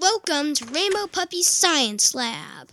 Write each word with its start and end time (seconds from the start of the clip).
Welcome 0.00 0.54
to 0.54 0.64
Rainbow 0.66 1.08
Puppy 1.08 1.42
Science 1.42 2.14
Lab. 2.14 2.68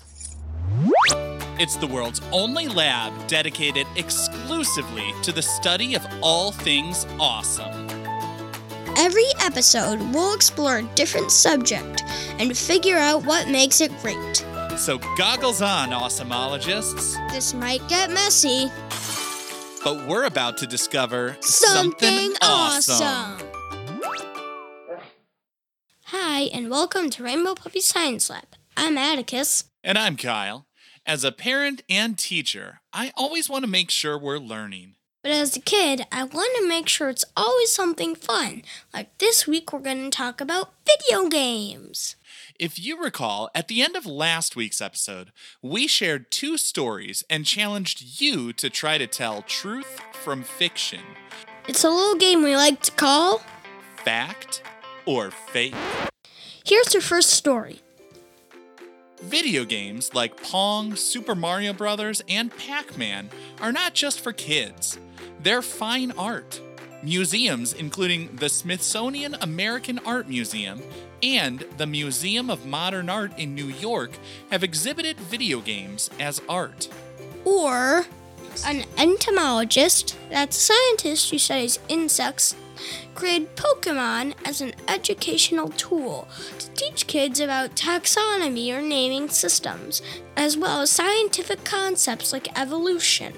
It's 1.60 1.76
the 1.76 1.88
world's 1.88 2.22
only 2.32 2.68
lab 2.68 3.28
dedicated 3.28 3.88
exclusively 3.96 5.12
to 5.24 5.32
the 5.32 5.42
study 5.42 5.96
of 5.96 6.06
all 6.22 6.52
things 6.52 7.08
awesome. 7.20 7.90
Every 8.96 9.26
episode, 9.42 10.00
we'll 10.14 10.36
explore 10.36 10.78
a 10.78 10.84
different 10.94 11.32
subject 11.32 12.04
and 12.38 12.56
figure 12.56 12.98
out 12.98 13.26
what 13.26 13.48
makes 13.48 13.82
it 13.82 13.92
great. 14.04 14.46
So, 14.78 15.00
goggles 15.18 15.64
on, 15.64 15.90
awesomeologists. 15.90 17.32
This 17.32 17.56
might 17.56 17.82
get 17.90 18.12
messy. 18.12 18.68
But 19.84 20.08
we're 20.08 20.26
about 20.26 20.58
to 20.60 20.68
discover 20.68 21.38
Something, 21.40 22.34
awesome. 22.44 23.40
Hi, 26.36 26.50
and 26.54 26.70
welcome 26.70 27.10
to 27.12 27.24
Rainbow 27.24 27.56
Puppy 27.56 27.80
Science 27.80 28.30
Lab. 28.30 28.58
I'm 28.76 28.98
Atticus. 28.98 29.64
And 29.82 29.98
I'm 29.98 30.18
Kyle. 30.18 30.68
As 31.06 31.24
a 31.24 31.32
parent 31.32 31.82
and 31.90 32.18
teacher, 32.18 32.82
I 32.92 33.14
always 33.16 33.50
want 33.50 33.64
to 33.64 33.72
make 33.72 33.90
sure 33.90 34.20
we're 34.20 34.38
learning. 34.38 34.96
But 35.24 35.32
as 35.32 35.56
a 35.56 35.62
kid, 35.62 36.06
I 36.12 36.26
want 36.26 36.54
to 36.58 36.68
make 36.68 36.90
sure 36.90 37.08
it's 37.08 37.24
always 37.38 37.72
something 37.72 38.16
fun. 38.16 38.64
Like 38.94 39.18
this 39.20 39.48
week, 39.48 39.72
we're 39.72 39.80
going 39.80 40.04
to 40.04 40.10
talk 40.10 40.42
about 40.42 40.74
video 40.86 41.30
games. 41.30 42.18
If 42.60 42.78
you 42.78 43.02
recall, 43.02 43.50
at 43.56 43.70
the 43.70 43.82
end 43.82 43.96
of 43.96 44.06
last 44.06 44.58
week's 44.58 44.82
episode, 44.82 45.32
we 45.62 45.88
shared 45.88 46.32
two 46.32 46.58
stories 46.58 47.24
and 47.30 47.46
challenged 47.46 48.20
you 48.20 48.52
to 48.52 48.70
try 48.70 48.98
to 48.98 49.08
tell 49.08 49.42
truth 49.42 50.02
from 50.12 50.44
fiction. 50.44 51.00
It's 51.70 51.86
a 51.86 51.90
little 51.90 52.18
game 52.18 52.44
we 52.44 52.58
like 52.58 52.82
to 52.82 52.92
call 52.92 53.42
Fact 54.04 54.64
or 55.06 55.32
fake? 55.32 55.74
Here's 56.66 56.96
your 56.96 57.02
first 57.02 57.30
story. 57.30 57.82
Video 59.22 59.66
games 59.66 60.16
like 60.16 60.42
Pong, 60.42 60.96
Super 60.96 61.36
Mario 61.36 61.74
Bros., 61.74 62.24
and 62.28 62.52
Pac 62.58 62.98
Man 62.98 63.30
are 63.62 63.72
not 63.72 63.94
just 63.94 64.20
for 64.20 64.34
kids, 64.34 64.98
they're 65.44 65.62
fine 65.62 66.12
art. 66.18 66.60
Museums, 67.04 67.74
including 67.74 68.36
the 68.38 68.50
Smithsonian 68.50 69.36
American 69.42 70.00
Art 70.00 70.28
Museum 70.28 70.82
and 71.22 71.64
the 71.78 71.86
Museum 71.86 72.50
of 72.50 72.66
Modern 72.66 73.12
Art 73.12 73.38
in 73.38 73.54
New 73.54 73.68
York, 73.68 74.18
have 74.50 74.64
exhibited 74.64 75.18
video 75.18 75.62
games 75.62 76.10
as 76.20 76.42
art. 76.50 76.90
Or 77.44 78.08
an 78.66 78.86
entomologist, 78.98 80.18
that's 80.32 80.58
a 80.58 80.74
scientist 80.74 81.30
who 81.30 81.38
studies 81.38 81.78
insects, 81.90 82.56
created 83.14 83.56
Pokemon 83.56 84.34
as 84.46 84.62
an 84.62 84.74
educational 84.88 85.70
tool 85.70 86.28
to 86.60 86.70
teach 86.72 87.08
kids 87.08 87.40
about 87.40 87.76
taxonomy 87.76 88.72
or 88.72 88.82
naming 88.82 89.30
systems, 89.30 90.02
as 90.36 90.58
well 90.58 90.82
as 90.82 90.92
scientific 90.92 91.64
concepts 91.64 92.34
like 92.34 92.60
evolution. 92.60 93.34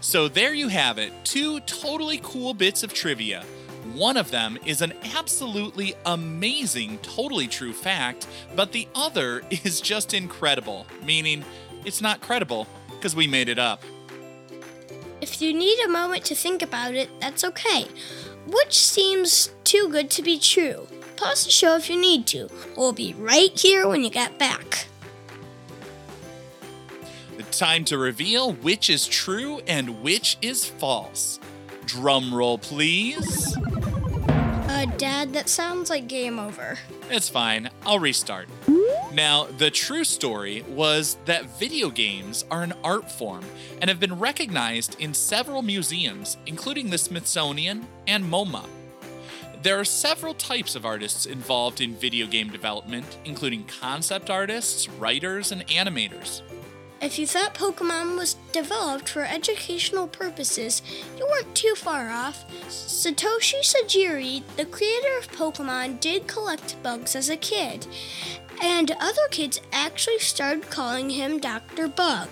So 0.00 0.28
there 0.28 0.54
you 0.54 0.68
have 0.68 0.98
it 0.98 1.12
two 1.24 1.60
totally 1.60 2.20
cool 2.22 2.54
bits 2.54 2.82
of 2.82 2.94
trivia. 2.94 3.44
One 3.94 4.16
of 4.16 4.30
them 4.30 4.58
is 4.64 4.82
an 4.82 4.92
absolutely 5.16 5.94
amazing, 6.04 6.98
totally 6.98 7.46
true 7.46 7.72
fact, 7.72 8.26
but 8.54 8.72
the 8.72 8.88
other 8.94 9.42
is 9.50 9.80
just 9.80 10.12
incredible, 10.12 10.86
meaning 11.04 11.44
it's 11.84 12.00
not 12.00 12.20
credible 12.20 12.66
because 12.90 13.16
we 13.16 13.26
made 13.26 13.48
it 13.48 13.58
up. 13.58 13.82
If 15.20 15.40
you 15.40 15.54
need 15.54 15.78
a 15.84 15.88
moment 15.88 16.24
to 16.26 16.34
think 16.34 16.62
about 16.62 16.94
it, 16.94 17.08
that's 17.20 17.42
okay. 17.42 17.86
Which 18.46 18.78
seems 18.78 19.50
too 19.64 19.88
good 19.90 20.10
to 20.10 20.22
be 20.22 20.38
true? 20.38 20.86
Pause 21.16 21.44
the 21.46 21.50
show 21.50 21.76
if 21.76 21.90
you 21.90 22.00
need 22.00 22.26
to. 22.28 22.48
We'll 22.76 22.92
be 22.92 23.14
right 23.14 23.58
here 23.58 23.88
when 23.88 24.04
you 24.04 24.10
get 24.10 24.38
back. 24.38 24.86
Time 27.50 27.84
to 27.86 27.96
reveal 27.96 28.52
which 28.52 28.90
is 28.90 29.06
true 29.06 29.60
and 29.66 30.02
which 30.02 30.36
is 30.42 30.64
false. 30.64 31.40
Drum 31.86 32.34
roll, 32.34 32.58
please. 32.58 33.56
Dad, 34.96 35.32
that 35.34 35.48
sounds 35.48 35.90
like 35.90 36.08
game 36.08 36.38
over. 36.38 36.78
It's 37.10 37.28
fine, 37.28 37.70
I'll 37.82 37.98
restart. 37.98 38.48
Now, 39.12 39.44
the 39.58 39.70
true 39.70 40.04
story 40.04 40.64
was 40.68 41.16
that 41.26 41.58
video 41.58 41.90
games 41.90 42.44
are 42.50 42.62
an 42.62 42.72
art 42.82 43.10
form 43.10 43.44
and 43.80 43.88
have 43.88 44.00
been 44.00 44.18
recognized 44.18 44.98
in 45.00 45.14
several 45.14 45.62
museums, 45.62 46.36
including 46.46 46.90
the 46.90 46.98
Smithsonian 46.98 47.86
and 48.06 48.24
MoMA. 48.24 48.64
There 49.62 49.78
are 49.80 49.84
several 49.84 50.34
types 50.34 50.76
of 50.76 50.86
artists 50.86 51.26
involved 51.26 51.80
in 51.80 51.94
video 51.96 52.26
game 52.26 52.50
development, 52.50 53.18
including 53.24 53.64
concept 53.64 54.30
artists, 54.30 54.88
writers, 54.88 55.50
and 55.50 55.66
animators. 55.68 56.42
If 57.00 57.18
you 57.18 57.26
thought 57.26 57.54
Pokemon 57.54 58.16
was 58.16 58.36
developed 58.52 59.08
for 59.08 59.22
educational 59.22 60.08
purposes, 60.08 60.80
you 61.18 61.26
weren't 61.26 61.54
too 61.54 61.74
far 61.76 62.08
off. 62.08 62.46
Satoshi 62.68 63.60
Tajiri, 63.60 64.42
the 64.56 64.64
creator 64.64 65.18
of 65.18 65.30
Pokemon, 65.30 66.00
did 66.00 66.26
collect 66.26 66.82
bugs 66.82 67.14
as 67.14 67.28
a 67.28 67.36
kid, 67.36 67.86
and 68.62 68.92
other 68.92 69.28
kids 69.30 69.60
actually 69.72 70.18
started 70.20 70.70
calling 70.70 71.10
him 71.10 71.38
Dr. 71.38 71.86
Bug. 71.86 72.28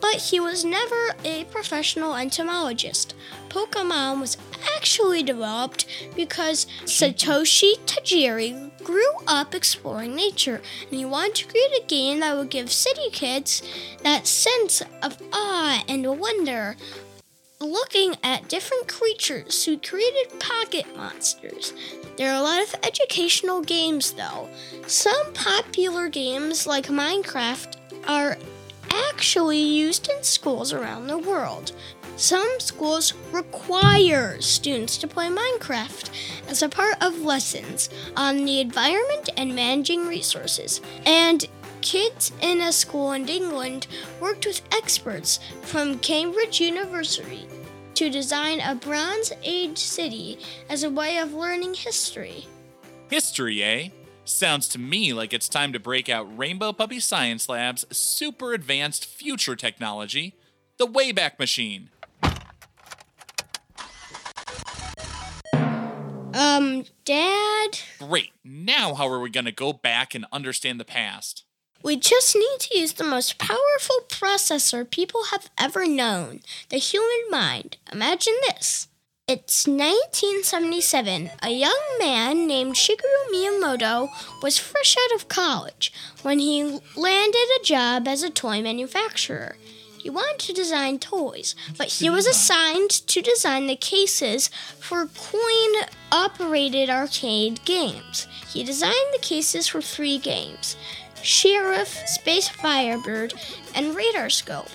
But 0.00 0.16
he 0.16 0.38
was 0.38 0.64
never 0.64 1.14
a 1.24 1.44
professional 1.44 2.14
entomologist. 2.14 3.14
Pokemon 3.56 4.20
was 4.20 4.36
actually 4.76 5.22
developed 5.22 5.86
because 6.14 6.66
Satoshi 6.84 7.78
Tajiri 7.86 8.70
grew 8.84 9.10
up 9.26 9.54
exploring 9.54 10.14
nature 10.14 10.60
and 10.90 10.98
he 10.98 11.06
wanted 11.06 11.36
to 11.36 11.46
create 11.46 11.82
a 11.82 11.86
game 11.86 12.20
that 12.20 12.36
would 12.36 12.50
give 12.50 12.70
city 12.70 13.08
kids 13.10 13.62
that 14.02 14.26
sense 14.26 14.82
of 15.02 15.16
awe 15.32 15.82
and 15.88 16.06
wonder 16.20 16.76
looking 17.58 18.16
at 18.22 18.46
different 18.48 18.88
creatures. 18.88 19.64
He 19.64 19.78
created 19.78 20.38
pocket 20.38 20.94
monsters. 20.94 21.72
There 22.18 22.30
are 22.30 22.38
a 22.38 22.42
lot 22.42 22.62
of 22.62 22.74
educational 22.82 23.62
games 23.62 24.12
though. 24.12 24.50
Some 24.86 25.32
popular 25.32 26.10
games 26.10 26.66
like 26.66 26.88
Minecraft 26.88 27.76
are 28.06 28.36
actually 28.90 29.58
used 29.58 30.08
in 30.08 30.22
schools 30.22 30.72
around 30.72 31.06
the 31.06 31.18
world. 31.18 31.72
Some 32.16 32.48
schools 32.60 33.12
require 33.30 34.40
students 34.40 34.96
to 34.98 35.06
play 35.06 35.28
Minecraft 35.28 36.10
as 36.48 36.62
a 36.62 36.68
part 36.68 36.96
of 37.02 37.20
lessons 37.20 37.90
on 38.16 38.46
the 38.46 38.60
environment 38.60 39.28
and 39.36 39.54
managing 39.54 40.06
resources. 40.06 40.80
And 41.04 41.44
kids 41.82 42.32
in 42.40 42.62
a 42.62 42.72
school 42.72 43.12
in 43.12 43.28
England 43.28 43.86
worked 44.18 44.46
with 44.46 44.62
experts 44.72 45.40
from 45.60 45.98
Cambridge 45.98 46.58
University 46.58 47.46
to 47.94 48.08
design 48.08 48.60
a 48.60 48.74
Bronze 48.74 49.32
Age 49.42 49.78
city 49.78 50.38
as 50.70 50.84
a 50.84 50.90
way 50.90 51.18
of 51.18 51.34
learning 51.34 51.74
history. 51.74 52.46
History, 53.10 53.62
eh? 53.62 53.88
Sounds 54.24 54.68
to 54.68 54.78
me 54.78 55.12
like 55.12 55.34
it's 55.34 55.50
time 55.50 55.72
to 55.74 55.78
break 55.78 56.08
out 56.08 56.38
Rainbow 56.38 56.72
Puppy 56.72 56.98
Science 56.98 57.46
Lab's 57.48 57.84
super 57.96 58.54
advanced 58.54 59.04
future 59.04 59.54
technology, 59.54 60.34
the 60.78 60.86
Wayback 60.86 61.38
Machine. 61.38 61.90
Um, 66.56 66.84
Dad? 67.04 67.80
Great. 67.98 68.32
Now, 68.42 68.94
how 68.94 69.08
are 69.08 69.20
we 69.20 69.30
going 69.30 69.44
to 69.44 69.52
go 69.52 69.72
back 69.72 70.14
and 70.14 70.24
understand 70.32 70.80
the 70.80 70.84
past? 70.84 71.44
We 71.82 71.96
just 71.96 72.34
need 72.34 72.58
to 72.60 72.78
use 72.78 72.94
the 72.94 73.04
most 73.04 73.38
powerful 73.38 73.96
processor 74.08 74.90
people 74.90 75.24
have 75.24 75.50
ever 75.58 75.86
known 75.86 76.40
the 76.70 76.78
human 76.78 77.30
mind. 77.30 77.76
Imagine 77.92 78.34
this. 78.48 78.88
It's 79.28 79.66
1977. 79.66 81.30
A 81.42 81.50
young 81.50 81.80
man 81.98 82.46
named 82.46 82.74
Shigeru 82.74 83.30
Miyamoto 83.32 84.08
was 84.42 84.56
fresh 84.56 84.96
out 84.96 85.16
of 85.16 85.28
college 85.28 85.92
when 86.22 86.38
he 86.38 86.62
landed 86.96 87.48
a 87.60 87.64
job 87.64 88.08
as 88.08 88.22
a 88.22 88.30
toy 88.30 88.62
manufacturer. 88.62 89.56
He 90.06 90.10
wanted 90.10 90.38
to 90.38 90.52
design 90.52 91.00
toys, 91.00 91.56
but 91.76 91.88
he 91.88 92.08
was 92.08 92.28
assigned 92.28 92.90
to 92.90 93.20
design 93.20 93.66
the 93.66 93.74
cases 93.74 94.46
for 94.78 95.06
coin 95.06 95.88
operated 96.12 96.88
arcade 96.88 97.64
games. 97.64 98.28
He 98.48 98.62
designed 98.62 99.12
the 99.12 99.18
cases 99.18 99.66
for 99.66 99.82
three 99.82 100.18
games 100.18 100.76
Sheriff, 101.24 101.88
Space 102.06 102.48
Firebird, 102.48 103.34
and 103.74 103.96
Radar 103.96 104.30
Scope. 104.30 104.68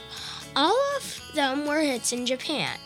All 0.54 0.78
of 0.98 1.22
them 1.34 1.66
were 1.66 1.80
hits 1.80 2.12
in 2.12 2.26
Japan, 2.26 2.78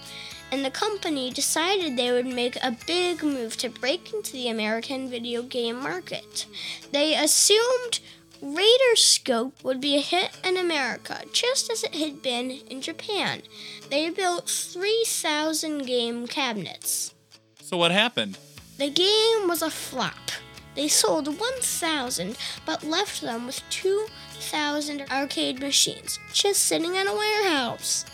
and 0.51 0.63
the 0.63 0.69
company 0.69 1.31
decided 1.31 1.98
they 1.98 2.12
would 2.12 2.27
make 2.27 2.57
a 2.57 2.77
big 2.86 3.24
move 3.24 3.57
to 3.57 3.69
break 3.69 4.13
into 4.13 4.33
the 4.33 4.50
American 4.50 5.09
video 5.09 5.41
game 5.41 5.81
market. 5.81 6.45
They 6.91 7.15
assumed 7.15 8.01
Radar 8.41 8.95
Scope 8.95 9.63
would 9.63 9.79
be 9.79 9.95
a 9.95 10.01
hit 10.01 10.37
in 10.43 10.57
America, 10.57 11.21
just 11.31 11.71
as 11.71 11.83
it 11.83 11.95
had 11.95 12.21
been 12.21 12.51
in 12.69 12.81
Japan. 12.81 13.41
They 13.89 14.09
built 14.09 14.49
3,000 14.49 15.85
game 15.85 16.27
cabinets. 16.27 17.13
So, 17.61 17.77
what 17.77 17.91
happened? 17.91 18.37
The 18.77 18.89
game 18.89 19.47
was 19.47 19.61
a 19.61 19.69
flop. 19.69 20.31
They 20.75 20.89
sold 20.89 21.27
1,000, 21.27 22.37
but 22.65 22.83
left 22.83 23.21
them 23.21 23.45
with 23.45 23.61
2,000 23.69 25.05
arcade 25.09 25.61
machines 25.61 26.19
just 26.33 26.63
sitting 26.63 26.95
in 26.95 27.07
a 27.07 27.15
warehouse. 27.15 28.05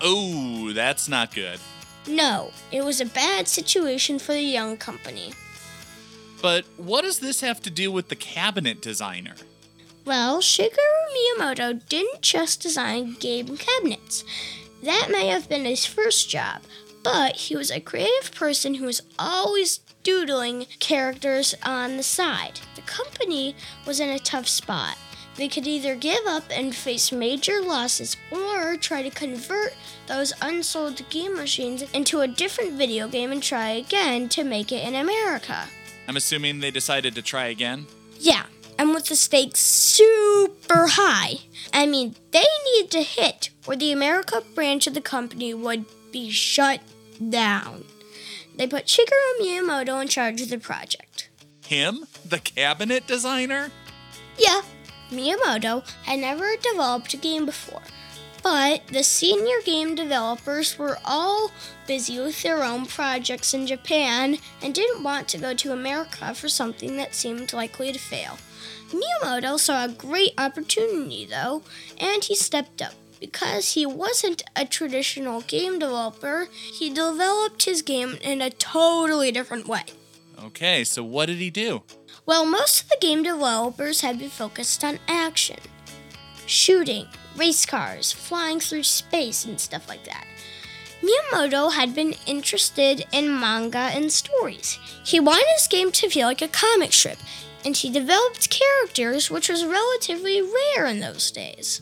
Oh, 0.00 0.72
that's 0.72 1.08
not 1.08 1.34
good. 1.34 1.60
No, 2.08 2.52
it 2.72 2.82
was 2.82 3.02
a 3.02 3.06
bad 3.06 3.46
situation 3.46 4.18
for 4.18 4.32
the 4.32 4.40
young 4.40 4.78
company. 4.78 5.34
But 6.40 6.64
what 6.78 7.02
does 7.02 7.18
this 7.18 7.42
have 7.42 7.60
to 7.62 7.70
do 7.70 7.92
with 7.92 8.08
the 8.08 8.16
cabinet 8.16 8.80
designer? 8.80 9.34
Well, 10.04 10.40
Shigeru 10.40 10.76
Miyamoto 11.38 11.86
didn't 11.88 12.22
just 12.22 12.62
design 12.62 13.16
game 13.20 13.56
cabinets. 13.56 14.24
That 14.82 15.08
may 15.10 15.26
have 15.26 15.48
been 15.48 15.64
his 15.64 15.84
first 15.84 16.30
job, 16.30 16.62
but 17.02 17.36
he 17.36 17.56
was 17.56 17.70
a 17.70 17.80
creative 17.80 18.32
person 18.34 18.74
who 18.74 18.86
was 18.86 19.02
always 19.18 19.80
doodling 20.02 20.66
characters 20.78 21.54
on 21.62 21.96
the 21.96 22.02
side. 22.02 22.60
The 22.76 22.82
company 22.82 23.54
was 23.86 24.00
in 24.00 24.08
a 24.08 24.18
tough 24.18 24.48
spot. 24.48 24.96
They 25.36 25.48
could 25.48 25.66
either 25.66 25.94
give 25.94 26.26
up 26.26 26.44
and 26.50 26.74
face 26.74 27.12
major 27.12 27.60
losses 27.62 28.16
or 28.32 28.76
try 28.76 29.02
to 29.02 29.10
convert 29.10 29.74
those 30.06 30.32
unsold 30.42 31.08
game 31.08 31.36
machines 31.36 31.82
into 31.92 32.20
a 32.20 32.28
different 32.28 32.72
video 32.72 33.06
game 33.06 33.32
and 33.32 33.42
try 33.42 33.70
again 33.70 34.28
to 34.30 34.44
make 34.44 34.72
it 34.72 34.86
in 34.86 34.94
America. 34.94 35.66
I'm 36.08 36.16
assuming 36.16 36.60
they 36.60 36.70
decided 36.70 37.14
to 37.14 37.22
try 37.22 37.46
again? 37.46 37.86
Yeah, 38.18 38.44
and 38.80 38.94
with 38.94 39.04
the 39.04 39.14
stakes 39.14 39.60
super 39.60 40.86
high. 40.92 41.34
I 41.70 41.84
mean, 41.84 42.16
they 42.30 42.46
needed 42.64 42.90
to 42.92 43.02
hit 43.02 43.50
or 43.66 43.76
the 43.76 43.92
America 43.92 44.42
branch 44.54 44.86
of 44.86 44.94
the 44.94 45.02
company 45.02 45.52
would 45.52 45.84
be 46.10 46.30
shut 46.30 46.80
down. 47.28 47.84
They 48.56 48.66
put 48.66 48.86
Shigeru 48.86 49.38
Miyamoto 49.38 50.00
in 50.00 50.08
charge 50.08 50.40
of 50.40 50.48
the 50.48 50.56
project. 50.56 51.28
Him? 51.66 52.06
The 52.24 52.38
cabinet 52.38 53.06
designer? 53.06 53.70
Yeah, 54.38 54.62
Miyamoto 55.10 55.86
had 56.04 56.20
never 56.20 56.56
developed 56.56 57.12
a 57.12 57.18
game 57.18 57.44
before, 57.44 57.82
but 58.42 58.86
the 58.86 59.02
senior 59.02 59.60
game 59.62 59.94
developers 59.94 60.78
were 60.78 60.96
all 61.04 61.52
busy 61.86 62.18
with 62.18 62.42
their 62.42 62.64
own 62.64 62.86
projects 62.86 63.52
in 63.52 63.66
Japan 63.66 64.38
and 64.62 64.74
didn't 64.74 65.02
want 65.02 65.28
to 65.28 65.38
go 65.38 65.52
to 65.52 65.72
America 65.74 66.34
for 66.34 66.48
something 66.48 66.96
that 66.96 67.14
seemed 67.14 67.52
likely 67.52 67.92
to 67.92 67.98
fail. 67.98 68.38
Miyamoto 68.90 69.58
saw 69.58 69.84
a 69.84 69.88
great 69.88 70.32
opportunity, 70.38 71.24
though, 71.24 71.62
and 71.98 72.24
he 72.24 72.34
stepped 72.34 72.82
up. 72.82 72.94
Because 73.20 73.74
he 73.74 73.84
wasn't 73.84 74.42
a 74.56 74.64
traditional 74.64 75.42
game 75.42 75.78
developer, 75.78 76.48
he 76.72 76.88
developed 76.88 77.64
his 77.64 77.82
game 77.82 78.16
in 78.22 78.40
a 78.40 78.50
totally 78.50 79.30
different 79.30 79.68
way. 79.68 79.84
Okay, 80.42 80.84
so 80.84 81.04
what 81.04 81.26
did 81.26 81.36
he 81.36 81.50
do? 81.50 81.82
Well, 82.24 82.46
most 82.46 82.82
of 82.82 82.88
the 82.88 82.96
game 82.98 83.22
developers 83.22 84.00
had 84.00 84.18
been 84.18 84.30
focused 84.30 84.82
on 84.82 84.98
action 85.06 85.58
shooting, 86.46 87.06
race 87.36 87.64
cars, 87.64 88.10
flying 88.10 88.58
through 88.58 88.82
space, 88.82 89.44
and 89.44 89.60
stuff 89.60 89.88
like 89.88 90.04
that. 90.04 90.26
Miyamoto 91.00 91.72
had 91.72 91.94
been 91.94 92.14
interested 92.26 93.06
in 93.12 93.38
manga 93.38 93.78
and 93.78 94.12
stories. 94.12 94.78
He 95.04 95.20
wanted 95.20 95.46
his 95.56 95.68
game 95.68 95.92
to 95.92 96.10
feel 96.10 96.26
like 96.26 96.42
a 96.42 96.48
comic 96.48 96.92
strip, 96.92 97.18
and 97.64 97.76
he 97.76 97.90
developed 97.90 98.50
characters, 98.50 99.30
which 99.30 99.48
was 99.48 99.64
relatively 99.64 100.40
rare 100.40 100.86
in 100.86 101.00
those 101.00 101.30
days. 101.30 101.80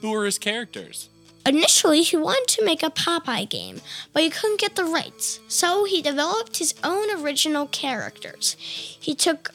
Who 0.00 0.10
were 0.10 0.24
his 0.24 0.38
characters? 0.38 1.08
Initially, 1.44 2.02
he 2.02 2.16
wanted 2.16 2.48
to 2.48 2.64
make 2.64 2.82
a 2.82 2.90
Popeye 2.90 3.48
game, 3.48 3.80
but 4.12 4.22
he 4.22 4.30
couldn't 4.30 4.60
get 4.60 4.76
the 4.76 4.84
rights, 4.84 5.40
so 5.48 5.84
he 5.84 6.00
developed 6.00 6.58
his 6.58 6.74
own 6.84 7.10
original 7.20 7.66
characters. 7.66 8.54
He 8.58 9.14
took 9.14 9.50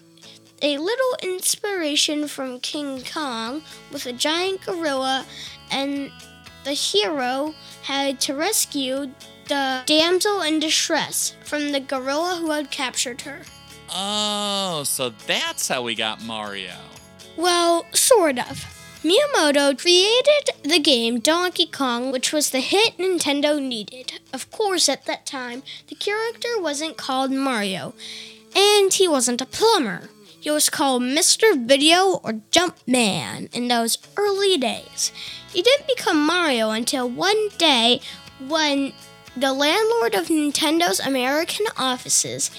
a 0.61 0.77
little 0.77 1.15
inspiration 1.21 2.27
from 2.27 2.59
King 2.59 3.03
Kong 3.03 3.61
with 3.91 4.05
a 4.05 4.11
giant 4.13 4.65
gorilla, 4.65 5.25
and 5.71 6.11
the 6.65 6.73
hero 6.73 7.53
had 7.83 8.19
to 8.21 8.33
rescue 8.33 9.11
the 9.47 9.83
damsel 9.85 10.41
in 10.41 10.59
distress 10.59 11.35
from 11.45 11.71
the 11.71 11.79
gorilla 11.79 12.35
who 12.35 12.51
had 12.51 12.69
captured 12.69 13.21
her. 13.21 13.43
Oh, 13.89 14.83
so 14.85 15.09
that's 15.09 15.67
how 15.67 15.81
we 15.81 15.95
got 15.95 16.23
Mario. 16.23 16.75
Well, 17.35 17.85
sort 17.93 18.39
of. 18.39 18.73
Miyamoto 19.03 19.79
created 19.79 20.49
the 20.63 20.79
game 20.79 21.19
Donkey 21.19 21.67
Kong, 21.67 22.11
which 22.11 22.33
was 22.33 22.49
the 22.49 22.59
hit 22.59 22.97
Nintendo 22.97 23.61
needed. 23.61 24.19
Of 24.33 24.51
course, 24.51 24.89
at 24.89 25.05
that 25.05 25.25
time, 25.25 25.63
the 25.87 25.95
character 25.95 26.59
wasn't 26.59 26.97
called 26.97 27.31
Mario, 27.31 27.93
and 28.55 28.91
he 28.91 29.07
wasn't 29.07 29.41
a 29.41 29.45
plumber. 29.45 30.09
He 30.39 30.49
was 30.49 30.69
called 30.69 31.03
Mr. 31.03 31.55
Video 31.67 32.15
or 32.23 32.41
Jumpman 32.51 33.53
in 33.53 33.67
those 33.67 33.97
early 34.17 34.57
days. 34.57 35.11
He 35.53 35.61
didn't 35.61 35.87
become 35.87 36.25
Mario 36.25 36.71
until 36.71 37.09
one 37.09 37.49
day 37.57 38.01
when 38.47 38.93
the 39.35 39.53
landlord 39.53 40.15
of 40.15 40.27
Nintendo's 40.27 40.99
American 40.99 41.67
offices 41.77 42.49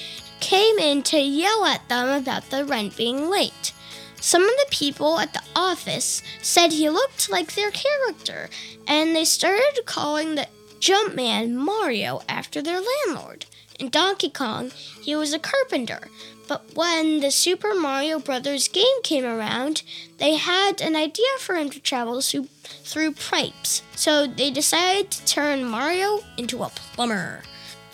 came 0.40 0.78
in 0.78 1.02
to 1.04 1.18
yell 1.18 1.64
at 1.64 1.88
them 1.88 2.08
about 2.08 2.50
the 2.50 2.64
rent 2.64 2.96
being 2.96 3.30
late. 3.30 3.72
Some 4.20 4.42
of 4.42 4.56
the 4.56 4.66
people 4.70 5.20
at 5.20 5.32
the 5.32 5.42
office 5.54 6.22
said 6.42 6.72
he 6.72 6.90
looked 6.90 7.30
like 7.30 7.54
their 7.54 7.70
character, 7.70 8.50
and 8.86 9.14
they 9.14 9.24
started 9.24 9.82
calling 9.86 10.34
the 10.34 10.48
Jumpman 10.80 11.54
Mario 11.54 12.22
after 12.28 12.60
their 12.60 12.80
landlord. 12.80 13.46
In 13.78 13.90
Donkey 13.90 14.28
Kong, 14.28 14.70
he 15.00 15.14
was 15.14 15.32
a 15.32 15.38
carpenter, 15.38 16.08
but 16.48 16.74
when 16.74 17.20
the 17.20 17.30
Super 17.30 17.74
Mario 17.74 18.18
Brothers 18.18 18.66
game 18.66 19.02
came 19.04 19.24
around, 19.24 19.82
they 20.16 20.34
had 20.34 20.80
an 20.80 20.96
idea 20.96 21.28
for 21.38 21.54
him 21.54 21.70
to 21.70 21.78
travel 21.78 22.20
through 22.20 23.12
pipes, 23.12 23.82
so 23.94 24.26
they 24.26 24.50
decided 24.50 25.12
to 25.12 25.24
turn 25.26 25.64
Mario 25.64 26.24
into 26.36 26.64
a 26.64 26.70
plumber. 26.70 27.42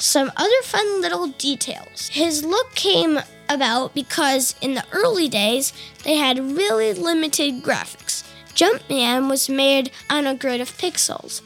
Some 0.04 0.30
other 0.36 0.62
fun 0.64 1.00
little 1.00 1.28
details. 1.28 2.08
His 2.08 2.44
look 2.44 2.74
came 2.74 3.20
about 3.48 3.94
because 3.94 4.54
in 4.60 4.74
the 4.74 4.84
early 4.92 5.28
days 5.28 5.72
they 6.02 6.16
had 6.16 6.38
really 6.38 6.92
limited 6.92 7.62
graphics. 7.62 8.22
Jumpman 8.54 9.30
was 9.30 9.48
made 9.48 9.90
on 10.10 10.26
a 10.26 10.34
grid 10.34 10.60
of 10.60 10.76
pixels, 10.76 11.40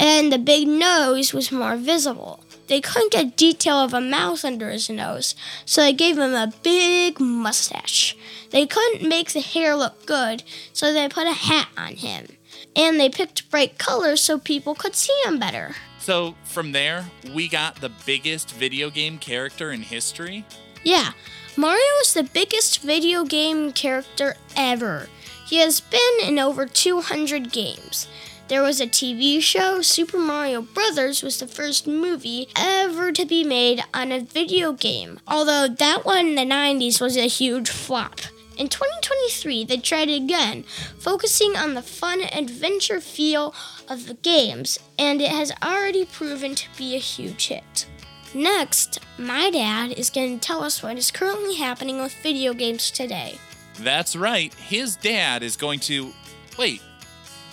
and 0.00 0.32
the 0.32 0.38
big 0.38 0.66
nose 0.66 1.32
was 1.32 1.52
more 1.52 1.76
visible. 1.76 2.40
They 2.66 2.80
couldn't 2.80 3.12
get 3.12 3.36
detail 3.36 3.76
of 3.76 3.94
a 3.94 4.00
mouth 4.00 4.44
under 4.44 4.70
his 4.70 4.90
nose, 4.90 5.36
so 5.64 5.80
they 5.80 5.92
gave 5.92 6.18
him 6.18 6.34
a 6.34 6.52
big 6.64 7.20
mustache. 7.20 8.16
They 8.50 8.66
couldn't 8.66 9.08
make 9.08 9.30
the 9.30 9.40
hair 9.40 9.76
look 9.76 10.06
good, 10.06 10.42
so 10.72 10.92
they 10.92 11.08
put 11.08 11.28
a 11.28 11.34
hat 11.34 11.68
on 11.78 11.94
him. 11.94 12.26
And 12.74 12.98
they 12.98 13.08
picked 13.08 13.48
bright 13.48 13.78
colors 13.78 14.20
so 14.20 14.40
people 14.40 14.74
could 14.74 14.96
see 14.96 15.16
him 15.24 15.38
better. 15.38 15.76
So, 16.02 16.34
from 16.42 16.72
there, 16.72 17.04
we 17.32 17.46
got 17.46 17.76
the 17.76 17.92
biggest 18.04 18.50
video 18.50 18.90
game 18.90 19.18
character 19.18 19.70
in 19.70 19.82
history? 19.82 20.44
Yeah, 20.82 21.12
Mario 21.56 21.78
is 22.02 22.12
the 22.12 22.24
biggest 22.24 22.80
video 22.80 23.24
game 23.24 23.70
character 23.70 24.34
ever. 24.56 25.08
He 25.46 25.58
has 25.58 25.80
been 25.80 26.26
in 26.26 26.40
over 26.40 26.66
200 26.66 27.52
games. 27.52 28.08
There 28.48 28.64
was 28.64 28.80
a 28.80 28.88
TV 28.88 29.40
show, 29.40 29.80
Super 29.80 30.18
Mario 30.18 30.62
Brothers 30.62 31.22
was 31.22 31.38
the 31.38 31.46
first 31.46 31.86
movie 31.86 32.48
ever 32.58 33.12
to 33.12 33.24
be 33.24 33.44
made 33.44 33.84
on 33.94 34.10
a 34.10 34.18
video 34.18 34.72
game, 34.72 35.20
although 35.28 35.68
that 35.68 36.04
one 36.04 36.26
in 36.26 36.34
the 36.34 36.42
90s 36.42 37.00
was 37.00 37.16
a 37.16 37.28
huge 37.28 37.70
flop. 37.70 38.22
In 38.58 38.68
2023, 38.68 39.64
they 39.64 39.78
tried 39.78 40.10
again, 40.10 40.64
focusing 40.98 41.56
on 41.56 41.74
the 41.74 41.82
fun 41.82 42.20
adventure 42.20 43.00
feel 43.00 43.54
of 43.88 44.06
the 44.06 44.14
games, 44.14 44.78
and 44.98 45.20
it 45.22 45.30
has 45.30 45.52
already 45.62 46.04
proven 46.04 46.54
to 46.54 46.68
be 46.76 46.94
a 46.94 46.98
huge 46.98 47.48
hit. 47.48 47.86
Next, 48.34 48.98
my 49.18 49.50
dad 49.50 49.92
is 49.92 50.10
going 50.10 50.38
to 50.38 50.46
tell 50.46 50.62
us 50.62 50.82
what 50.82 50.98
is 50.98 51.10
currently 51.10 51.56
happening 51.56 51.98
with 51.98 52.14
video 52.22 52.54
games 52.54 52.90
today. 52.90 53.38
That's 53.78 54.14
right, 54.14 54.52
his 54.54 54.96
dad 54.96 55.42
is 55.42 55.56
going 55.56 55.80
to. 55.80 56.12
Wait, 56.58 56.82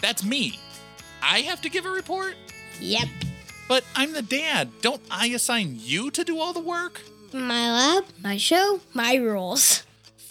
that's 0.01 0.23
me. 0.23 0.59
I 1.21 1.41
have 1.41 1.61
to 1.61 1.69
give 1.69 1.85
a 1.85 1.89
report? 1.89 2.35
Yep. 2.79 3.07
But 3.67 3.83
I'm 3.95 4.13
the 4.13 4.21
dad. 4.21 4.69
Don't 4.81 5.01
I 5.11 5.27
assign 5.27 5.77
you 5.79 6.11
to 6.11 6.23
do 6.23 6.39
all 6.39 6.53
the 6.53 6.59
work? 6.59 7.01
My 7.31 7.71
lab, 7.71 8.05
my 8.21 8.37
show, 8.37 8.81
my 8.93 9.15
rules. 9.15 9.83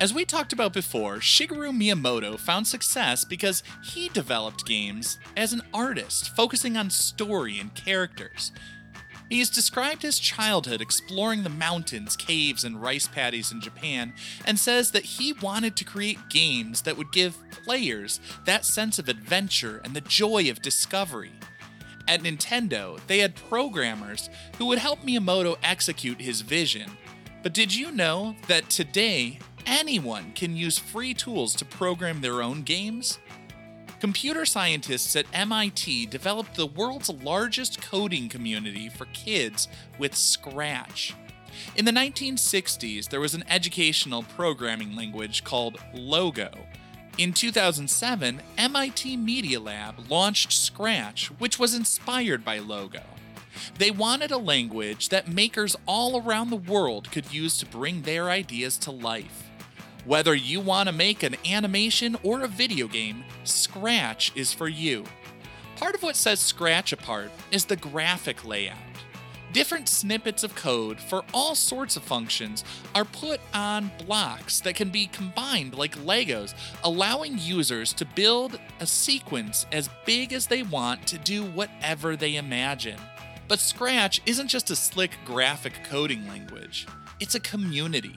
As 0.00 0.12
we 0.12 0.24
talked 0.24 0.52
about 0.52 0.72
before, 0.72 1.16
Shigeru 1.16 1.70
Miyamoto 1.70 2.38
found 2.38 2.66
success 2.66 3.24
because 3.24 3.62
he 3.84 4.08
developed 4.08 4.66
games 4.66 5.18
as 5.36 5.52
an 5.52 5.62
artist, 5.72 6.34
focusing 6.34 6.76
on 6.76 6.90
story 6.90 7.60
and 7.60 7.72
characters. 7.74 8.50
He 9.30 9.38
has 9.38 9.48
described 9.48 10.02
his 10.02 10.18
childhood 10.18 10.80
exploring 10.82 11.44
the 11.44 11.48
mountains, 11.48 12.16
caves, 12.16 12.64
and 12.64 12.82
rice 12.82 13.06
paddies 13.06 13.52
in 13.52 13.60
Japan, 13.60 14.12
and 14.44 14.58
says 14.58 14.90
that 14.90 15.04
he 15.04 15.32
wanted 15.32 15.76
to 15.76 15.84
create 15.84 16.28
games 16.28 16.82
that 16.82 16.96
would 16.96 17.12
give 17.12 17.38
players 17.50 18.20
that 18.46 18.64
sense 18.64 18.98
of 18.98 19.08
adventure 19.08 19.80
and 19.84 19.94
the 19.94 20.00
joy 20.00 20.50
of 20.50 20.60
discovery. 20.60 21.32
At 22.06 22.22
Nintendo, 22.22 22.98
they 23.06 23.20
had 23.20 23.36
programmers 23.36 24.28
who 24.58 24.66
would 24.66 24.78
help 24.78 25.00
Miyamoto 25.00 25.56
execute 25.62 26.20
his 26.20 26.42
vision. 26.42 26.90
But 27.42 27.54
did 27.54 27.74
you 27.74 27.92
know 27.92 28.36
that 28.48 28.68
today 28.68 29.38
anyone 29.66 30.32
can 30.34 30.56
use 30.56 30.78
free 30.78 31.14
tools 31.14 31.54
to 31.56 31.64
program 31.64 32.20
their 32.20 32.42
own 32.42 32.62
games? 32.62 33.18
Computer 34.00 34.44
scientists 34.44 35.16
at 35.16 35.26
MIT 35.32 36.06
developed 36.06 36.56
the 36.56 36.66
world's 36.66 37.08
largest 37.08 37.80
coding 37.80 38.28
community 38.28 38.88
for 38.88 39.06
kids 39.06 39.68
with 39.98 40.14
Scratch. 40.14 41.14
In 41.76 41.84
the 41.84 41.92
1960s, 41.92 43.08
there 43.08 43.20
was 43.20 43.34
an 43.34 43.44
educational 43.48 44.22
programming 44.22 44.94
language 44.94 45.44
called 45.44 45.78
Logo. 45.94 46.50
In 47.16 47.32
2007, 47.32 48.42
MIT 48.58 49.16
Media 49.16 49.60
Lab 49.60 50.10
launched 50.10 50.52
Scratch, 50.52 51.28
which 51.38 51.58
was 51.58 51.74
inspired 51.74 52.44
by 52.44 52.58
Logo. 52.58 53.02
They 53.78 53.90
wanted 53.90 54.30
a 54.30 54.36
language 54.36 55.08
that 55.10 55.28
makers 55.28 55.76
all 55.86 56.20
around 56.20 56.50
the 56.50 56.56
world 56.56 57.10
could 57.10 57.32
use 57.32 57.56
to 57.58 57.66
bring 57.66 58.02
their 58.02 58.30
ideas 58.30 58.76
to 58.78 58.90
life. 58.90 59.48
Whether 60.04 60.34
you 60.34 60.60
want 60.60 60.90
to 60.90 60.94
make 60.94 61.22
an 61.22 61.36
animation 61.50 62.18
or 62.22 62.42
a 62.42 62.48
video 62.48 62.88
game, 62.88 63.24
Scratch 63.44 64.32
is 64.34 64.52
for 64.52 64.68
you. 64.68 65.04
Part 65.76 65.94
of 65.94 66.02
what 66.02 66.14
sets 66.14 66.42
Scratch 66.42 66.92
apart 66.92 67.30
is 67.50 67.64
the 67.64 67.76
graphic 67.76 68.44
layout. 68.44 68.76
Different 69.54 69.88
snippets 69.88 70.44
of 70.44 70.54
code 70.54 71.00
for 71.00 71.24
all 71.32 71.54
sorts 71.54 71.96
of 71.96 72.02
functions 72.02 72.64
are 72.94 73.06
put 73.06 73.40
on 73.54 73.90
blocks 74.04 74.60
that 74.60 74.74
can 74.74 74.90
be 74.90 75.06
combined 75.06 75.74
like 75.74 75.96
Legos, 75.96 76.52
allowing 76.82 77.38
users 77.38 77.94
to 77.94 78.04
build 78.04 78.60
a 78.80 78.86
sequence 78.86 79.64
as 79.72 79.88
big 80.04 80.34
as 80.34 80.46
they 80.46 80.64
want 80.64 81.06
to 81.06 81.16
do 81.16 81.44
whatever 81.44 82.14
they 82.14 82.36
imagine. 82.36 83.00
But 83.48 83.58
Scratch 83.58 84.20
isn't 84.26 84.48
just 84.48 84.70
a 84.70 84.76
slick 84.76 85.12
graphic 85.24 85.82
coding 85.84 86.28
language, 86.28 86.86
it's 87.20 87.36
a 87.36 87.40
community. 87.40 88.16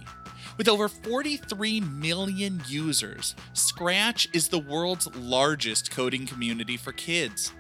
With 0.58 0.68
over 0.68 0.90
43 0.90 1.82
million 1.82 2.64
users, 2.68 3.36
Scratch 3.54 4.28
is 4.34 4.48
the 4.48 4.58
world's 4.58 5.08
largest 5.16 5.92
coding 5.92 6.26
community 6.26 6.78
for 6.78 6.92
kids. 6.92 7.54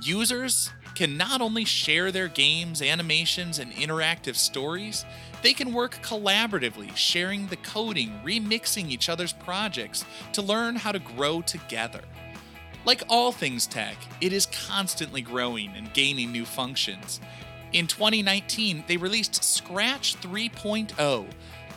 Users 0.00 0.70
can 0.94 1.18
not 1.18 1.42
only 1.42 1.66
share 1.66 2.10
their 2.10 2.28
games, 2.28 2.80
animations, 2.80 3.58
and 3.58 3.70
interactive 3.72 4.36
stories, 4.36 5.04
they 5.42 5.52
can 5.52 5.74
work 5.74 5.96
collaboratively, 6.02 6.96
sharing 6.96 7.46
the 7.48 7.56
coding, 7.56 8.18
remixing 8.24 8.88
each 8.88 9.10
other's 9.10 9.34
projects 9.34 10.06
to 10.32 10.40
learn 10.40 10.76
how 10.76 10.92
to 10.92 10.98
grow 10.98 11.42
together. 11.42 12.00
Like 12.86 13.02
all 13.10 13.32
things 13.32 13.66
tech, 13.66 13.96
it 14.22 14.32
is 14.32 14.46
constantly 14.66 15.20
growing 15.20 15.74
and 15.76 15.92
gaining 15.92 16.32
new 16.32 16.46
functions. 16.46 17.20
In 17.74 17.86
2019, 17.86 18.84
they 18.88 18.96
released 18.96 19.44
Scratch 19.44 20.16
3.0 20.20 21.26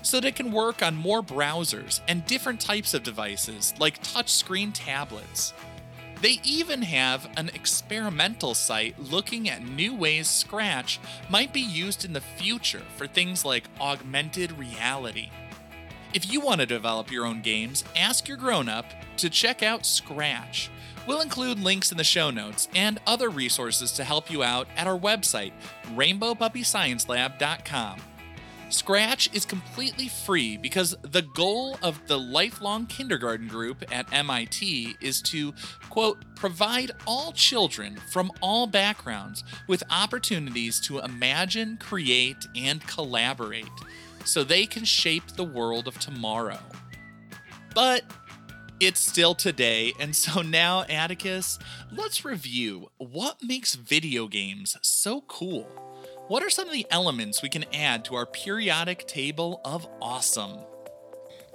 so 0.03 0.19
that 0.19 0.27
it 0.27 0.35
can 0.35 0.51
work 0.51 0.83
on 0.83 0.95
more 0.95 1.23
browsers 1.23 2.01
and 2.07 2.25
different 2.27 2.61
types 2.61 2.93
of 2.93 3.01
devices 3.01 3.73
like 3.79 4.03
touchscreen 4.03 4.69
tablets. 4.73 5.53
They 6.21 6.39
even 6.45 6.83
have 6.83 7.29
an 7.35 7.49
experimental 7.49 8.53
site 8.53 8.97
looking 8.97 9.49
at 9.49 9.67
new 9.67 9.93
ways 9.93 10.29
Scratch 10.29 11.01
might 11.29 11.51
be 11.51 11.59
used 11.59 12.05
in 12.05 12.13
the 12.13 12.21
future 12.21 12.83
for 12.95 13.07
things 13.07 13.43
like 13.43 13.65
augmented 13.81 14.57
reality. 14.57 15.31
If 16.13 16.31
you 16.31 16.39
want 16.39 16.61
to 16.61 16.67
develop 16.67 17.11
your 17.11 17.25
own 17.25 17.41
games, 17.41 17.83
ask 17.95 18.27
your 18.27 18.37
grown 18.37 18.69
up 18.69 18.85
to 19.17 19.29
check 19.29 19.63
out 19.63 19.85
Scratch. 19.85 20.69
We'll 21.05 21.19
include 21.19 21.59
links 21.59 21.91
in 21.91 21.97
the 21.97 22.05
show 22.05 22.29
notes 22.29 22.69
and 22.73 23.01
other 23.05 23.29
resources 23.29 23.91
to 23.93 24.05
help 24.05 24.31
you 24.31 24.43
out 24.43 24.67
at 24.77 24.87
our 24.87 24.97
website, 24.97 25.51
rainbowpuppysciencelab.com. 25.95 28.12
Scratch 28.73 29.29
is 29.33 29.45
completely 29.45 30.07
free 30.07 30.57
because 30.57 30.95
the 31.03 31.21
goal 31.21 31.77
of 31.83 32.07
the 32.07 32.17
lifelong 32.17 32.87
kindergarten 32.87 33.47
group 33.47 33.83
at 33.91 34.11
MIT 34.11 34.97
is 34.99 35.21
to, 35.21 35.53
quote, 35.91 36.17
provide 36.35 36.89
all 37.05 37.31
children 37.33 37.97
from 38.11 38.31
all 38.41 38.65
backgrounds 38.65 39.43
with 39.67 39.83
opportunities 39.91 40.79
to 40.79 40.97
imagine, 40.97 41.77
create, 41.77 42.47
and 42.55 42.85
collaborate 42.87 43.69
so 44.25 44.43
they 44.43 44.65
can 44.65 44.85
shape 44.85 45.27
the 45.35 45.43
world 45.43 45.87
of 45.87 45.99
tomorrow. 45.99 46.59
But 47.75 48.03
it's 48.79 48.99
still 48.99 49.35
today, 49.35 49.93
and 49.99 50.15
so 50.15 50.41
now, 50.41 50.81
Atticus, 50.89 51.59
let's 51.91 52.25
review 52.25 52.89
what 52.97 53.37
makes 53.43 53.75
video 53.75 54.27
games 54.27 54.77
so 54.81 55.21
cool. 55.21 55.82
What 56.27 56.41
are 56.41 56.49
some 56.49 56.67
of 56.67 56.73
the 56.73 56.87
elements 56.89 57.41
we 57.41 57.49
can 57.49 57.65
add 57.73 58.05
to 58.05 58.15
our 58.15 58.25
periodic 58.25 59.05
table 59.07 59.59
of 59.65 59.87
awesome? 60.01 60.57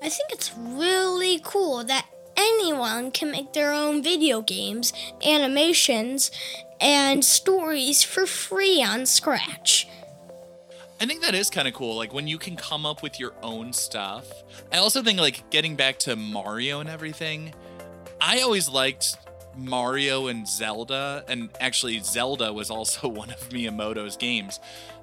I 0.02 0.10
think 0.10 0.30
it's 0.30 0.54
really 0.56 1.40
cool 1.42 1.84
that 1.84 2.06
anyone 2.36 3.10
can 3.10 3.30
make 3.30 3.54
their 3.54 3.72
own 3.72 4.02
video 4.02 4.42
games, 4.42 4.92
animations, 5.24 6.30
and 6.80 7.24
stories 7.24 8.02
for 8.02 8.26
free 8.26 8.82
on 8.82 9.06
Scratch. 9.06 9.88
I 11.00 11.06
think 11.06 11.22
that 11.22 11.34
is 11.34 11.48
kind 11.48 11.66
of 11.66 11.74
cool. 11.74 11.96
Like 11.96 12.12
when 12.12 12.28
you 12.28 12.38
can 12.38 12.54
come 12.54 12.84
up 12.84 13.02
with 13.02 13.18
your 13.18 13.32
own 13.42 13.72
stuff. 13.72 14.26
I 14.70 14.78
also 14.78 15.02
think 15.02 15.18
like 15.18 15.48
getting 15.50 15.76
back 15.76 15.98
to 16.00 16.14
Mario 16.14 16.80
and 16.80 16.90
everything. 16.90 17.54
I 18.20 18.40
always 18.42 18.68
liked 18.68 19.16
Mario 19.56 20.26
and 20.26 20.46
Zelda, 20.46 21.24
and 21.28 21.50
actually, 21.60 21.98
Zelda 22.00 22.52
was 22.52 22.70
also 22.70 23.08
one 23.08 23.30
of 23.30 23.48
Miyamoto's 23.50 24.16
games. 24.16 24.60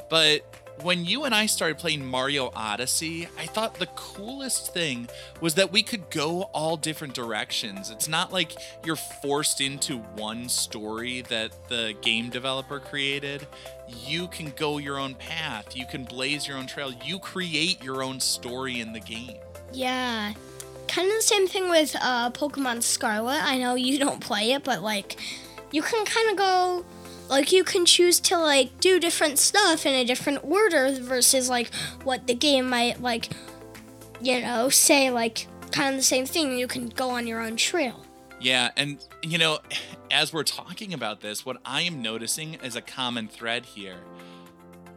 But 0.10 0.42
when 0.82 1.06
you 1.06 1.24
and 1.24 1.34
I 1.34 1.46
started 1.46 1.78
playing 1.78 2.06
Mario 2.06 2.52
Odyssey, 2.56 3.28
I 3.38 3.46
thought 3.46 3.76
the 3.76 3.88
coolest 3.88 4.74
thing 4.74 5.08
was 5.40 5.56
that 5.56 5.72
we 5.72 5.84
could 5.84 6.10
go 6.10 6.44
all 6.54 6.78
different 6.78 7.14
directions. 7.14 7.90
It's 7.90 8.08
not 8.08 8.34
like 8.34 8.54
you're 8.84 8.96
forced 8.96 9.62
into 9.62 9.98
one 9.98 10.50
story 10.50 11.22
that 11.30 11.70
the 11.70 11.96
game 12.02 12.30
developer 12.30 12.80
created. 12.80 13.48
You 14.06 14.28
can 14.28 14.52
go 14.52 14.78
your 14.78 15.00
own 15.00 15.16
path, 15.16 15.76
you 15.76 15.86
can 15.86 16.04
blaze 16.04 16.48
your 16.48 16.58
own 16.58 16.68
trail, 16.68 16.94
you 17.04 17.20
create 17.20 17.84
your 17.84 18.04
own 18.04 18.20
story 18.20 18.80
in 18.80 18.94
the 18.94 19.00
game. 19.00 19.38
Yeah, 19.72 20.34
kind 20.88 21.08
of 21.08 21.16
the 21.16 21.22
same 21.22 21.48
thing 21.48 21.70
with 21.70 21.96
uh, 22.02 22.32
Pokemon 22.32 22.84
Scarlet. 22.84 23.42
I 23.44 23.58
know 23.58 23.76
you 23.76 24.00
don't 24.06 24.20
play 24.22 24.52
it, 24.52 24.64
but 24.64 24.82
like 24.82 25.18
you 25.72 25.82
can 25.82 26.06
kind 26.06 26.30
of 26.30 26.38
go 26.38 26.86
like 27.30 27.52
you 27.52 27.64
can 27.64 27.86
choose 27.86 28.20
to 28.20 28.38
like 28.38 28.80
do 28.80 29.00
different 29.00 29.40
stuff 29.40 29.86
in 29.86 29.94
a 29.94 30.06
different 30.06 30.44
order 30.44 30.92
versus 31.02 31.50
like 31.50 31.74
what 32.04 32.28
the 32.28 32.36
game 32.36 32.70
might 32.70 33.02
like 33.02 33.30
you 34.22 34.40
know 34.42 34.70
say 34.70 35.10
like 35.10 35.48
kind 35.72 35.90
of 35.90 36.00
the 36.00 36.04
same 36.04 36.26
thing. 36.26 36.58
You 36.58 36.68
can 36.68 36.90
go 36.90 37.10
on 37.10 37.28
your 37.28 37.42
own 37.42 37.58
trail. 37.58 38.06
Yeah 38.40 38.72
and 38.78 39.04
you 39.24 39.38
know 39.38 39.60
as 40.12 40.32
we're 40.32 40.44
talking 40.44 40.94
about 40.94 41.22
this 41.22 41.46
what 41.46 41.58
i 41.66 41.82
am 41.82 42.00
noticing 42.02 42.54
is 42.56 42.76
a 42.76 42.82
common 42.82 43.28
thread 43.28 43.66
here 43.66 43.98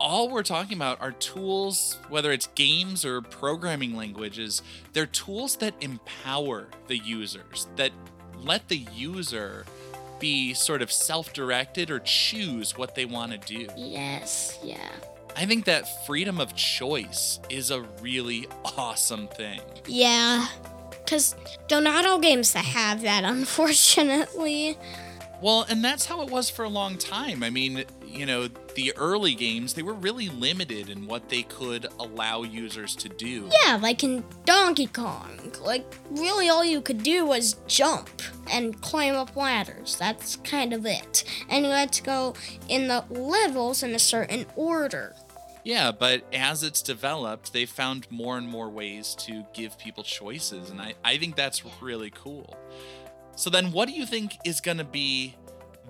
all 0.00 0.30
we're 0.30 0.42
talking 0.42 0.76
about 0.76 1.00
are 1.00 1.12
tools, 1.12 1.98
whether 2.08 2.32
it's 2.32 2.46
games 2.54 3.04
or 3.04 3.20
programming 3.20 3.96
languages, 3.96 4.62
they're 4.92 5.06
tools 5.06 5.56
that 5.56 5.74
empower 5.80 6.68
the 6.86 6.98
users, 6.98 7.66
that 7.76 7.92
let 8.40 8.68
the 8.68 8.86
user 8.94 9.64
be 10.20 10.54
sort 10.54 10.82
of 10.82 10.90
self 10.92 11.32
directed 11.32 11.90
or 11.90 12.00
choose 12.00 12.76
what 12.76 12.94
they 12.94 13.04
want 13.04 13.32
to 13.32 13.38
do. 13.38 13.66
Yes, 13.76 14.58
yeah. 14.62 14.90
I 15.36 15.46
think 15.46 15.64
that 15.66 16.06
freedom 16.06 16.40
of 16.40 16.54
choice 16.56 17.38
is 17.48 17.70
a 17.70 17.82
really 18.00 18.48
awesome 18.76 19.28
thing. 19.28 19.60
Yeah. 19.86 20.48
because 21.04 21.34
they're 21.68 21.80
not 21.80 22.04
all 22.06 22.18
games 22.18 22.52
that 22.52 22.64
have 22.64 23.02
that, 23.02 23.24
unfortunately. 23.24 24.76
Well, 25.40 25.64
and 25.68 25.84
that's 25.84 26.06
how 26.06 26.22
it 26.22 26.30
was 26.30 26.50
for 26.50 26.64
a 26.64 26.68
long 26.68 26.98
time. 26.98 27.44
I 27.44 27.50
mean, 27.50 27.84
you 28.08 28.26
know, 28.26 28.48
the 28.74 28.92
early 28.96 29.34
games, 29.34 29.74
they 29.74 29.82
were 29.82 29.94
really 29.94 30.28
limited 30.28 30.88
in 30.88 31.06
what 31.06 31.28
they 31.28 31.42
could 31.42 31.86
allow 31.98 32.42
users 32.42 32.94
to 32.96 33.08
do. 33.08 33.48
Yeah, 33.64 33.76
like 33.76 34.02
in 34.04 34.24
Donkey 34.44 34.86
Kong. 34.86 35.52
Like, 35.62 35.84
really, 36.10 36.48
all 36.48 36.64
you 36.64 36.80
could 36.80 37.02
do 37.02 37.26
was 37.26 37.56
jump 37.66 38.08
and 38.50 38.80
climb 38.80 39.14
up 39.14 39.36
ladders. 39.36 39.96
That's 39.96 40.36
kind 40.36 40.72
of 40.72 40.86
it. 40.86 41.24
And 41.48 41.64
you 41.64 41.70
had 41.70 41.92
to 41.94 42.02
go 42.02 42.34
in 42.68 42.88
the 42.88 43.04
levels 43.10 43.82
in 43.82 43.94
a 43.94 43.98
certain 43.98 44.46
order. 44.56 45.14
Yeah, 45.64 45.92
but 45.92 46.22
as 46.32 46.62
it's 46.62 46.80
developed, 46.80 47.52
they 47.52 47.66
found 47.66 48.06
more 48.10 48.38
and 48.38 48.48
more 48.48 48.70
ways 48.70 49.14
to 49.20 49.44
give 49.52 49.78
people 49.78 50.02
choices. 50.02 50.70
And 50.70 50.80
I, 50.80 50.94
I 51.04 51.18
think 51.18 51.36
that's 51.36 51.62
really 51.82 52.10
cool. 52.10 52.56
So 53.36 53.50
then 53.50 53.72
what 53.72 53.86
do 53.88 53.94
you 53.94 54.06
think 54.06 54.36
is 54.44 54.60
going 54.60 54.78
to 54.78 54.84
be 54.84 55.36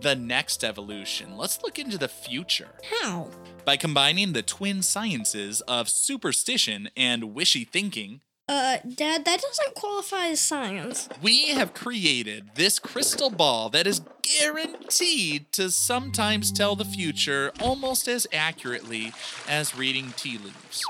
the 0.00 0.14
next 0.16 0.62
evolution? 0.64 1.36
Let's 1.36 1.62
look 1.62 1.78
into 1.78 1.98
the 1.98 2.08
future. 2.08 2.68
How? 3.00 3.28
By 3.64 3.76
combining 3.76 4.32
the 4.32 4.42
twin 4.42 4.82
sciences 4.82 5.60
of 5.62 5.88
superstition 5.88 6.88
and 6.96 7.34
wishy 7.34 7.64
thinking, 7.64 8.20
Uh, 8.48 8.78
Dad, 8.94 9.24
that 9.26 9.42
doesn't 9.42 9.74
qualify 9.74 10.28
as 10.28 10.40
science. 10.40 11.08
we 11.20 11.48
have 11.50 11.74
created 11.74 12.50
this 12.54 12.78
crystal 12.78 13.28
ball 13.30 13.68
that 13.70 13.86
is 13.86 14.00
guaranteed 14.22 15.52
to 15.52 15.70
sometimes 15.70 16.50
tell 16.50 16.74
the 16.76 16.84
future 16.84 17.52
almost 17.60 18.08
as 18.08 18.26
accurately 18.32 19.12
as 19.48 19.76
reading 19.76 20.12
tea 20.16 20.38
leaves. 20.38 20.84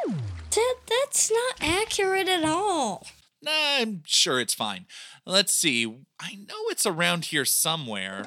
Dad, 0.51 0.75
that's 0.89 1.31
not 1.31 1.57
accurate 1.61 2.29
at 2.29 2.45
all. 2.45 3.07
Nah, 3.43 3.51
I'm 3.79 4.03
sure 4.07 4.41
it's 4.41 4.55
fine. 4.55 4.87
Let's 5.25 5.53
see. 5.53 5.85
I 6.21 6.35
know 6.49 6.57
it's 6.71 6.87
around 6.87 7.27
here 7.27 7.45
somewhere. 7.45 8.27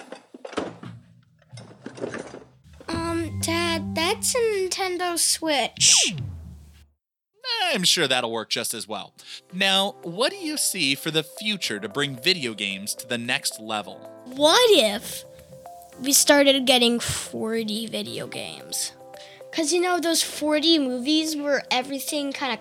Um, 2.87 3.39
Dad, 3.41 3.95
that's 3.95 4.35
a 4.35 4.37
Nintendo 4.37 5.17
Switch. 5.17 6.15
I'm 7.73 7.83
sure 7.83 8.07
that'll 8.07 8.31
work 8.31 8.49
just 8.49 8.73
as 8.73 8.87
well. 8.87 9.13
Now, 9.53 9.95
what 10.03 10.31
do 10.31 10.37
you 10.37 10.57
see 10.57 10.95
for 10.95 11.11
the 11.11 11.23
future 11.23 11.79
to 11.79 11.87
bring 11.87 12.15
video 12.15 12.53
games 12.53 12.93
to 12.95 13.07
the 13.07 13.17
next 13.17 13.59
level? 13.59 13.95
What 14.25 14.69
if 14.71 15.23
we 16.01 16.11
started 16.11 16.65
getting 16.65 16.99
4D 16.99 17.89
video 17.89 18.27
games? 18.27 18.93
Because, 19.49 19.71
you 19.71 19.81
know, 19.81 19.99
those 19.99 20.23
4D 20.23 20.79
movies 20.79 21.35
where 21.35 21.63
everything 21.71 22.31
kind 22.31 22.53
of 22.53 22.59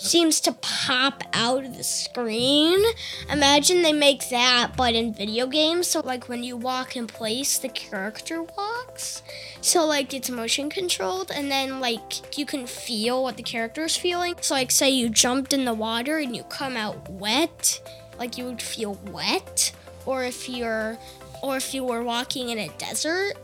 seems 0.00 0.40
to 0.40 0.52
pop 0.52 1.22
out 1.32 1.64
of 1.64 1.76
the 1.76 1.84
screen. 1.84 2.82
Imagine 3.30 3.82
they 3.82 3.92
make 3.92 4.28
that, 4.30 4.72
but 4.76 4.94
in 4.94 5.12
video 5.12 5.46
games. 5.46 5.86
So, 5.86 6.00
like, 6.00 6.28
when 6.28 6.42
you 6.42 6.56
walk 6.56 6.96
in 6.96 7.06
place, 7.06 7.58
the 7.58 7.68
character 7.68 8.42
walks. 8.42 9.22
So, 9.60 9.84
like, 9.84 10.14
it's 10.14 10.30
motion 10.30 10.70
controlled, 10.70 11.30
and 11.30 11.50
then, 11.50 11.80
like, 11.80 12.36
you 12.38 12.46
can 12.46 12.66
feel 12.66 13.22
what 13.22 13.36
the 13.36 13.42
character 13.42 13.84
is 13.84 13.96
feeling. 13.96 14.34
So, 14.40 14.54
like, 14.54 14.70
say 14.70 14.90
you 14.90 15.08
jumped 15.08 15.52
in 15.52 15.64
the 15.64 15.74
water 15.74 16.18
and 16.18 16.34
you 16.34 16.44
come 16.44 16.76
out 16.76 17.08
wet, 17.08 17.80
like, 18.18 18.38
you 18.38 18.44
would 18.44 18.62
feel 18.62 18.98
wet. 19.10 19.72
Or 20.06 20.24
if 20.24 20.48
you're, 20.48 20.98
or 21.42 21.56
if 21.58 21.74
you 21.74 21.84
were 21.84 22.02
walking 22.02 22.48
in 22.48 22.58
a 22.58 22.68
desert, 22.78 23.34